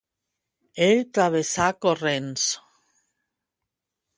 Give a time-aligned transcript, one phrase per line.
[0.85, 2.49] Ell travessà corrents.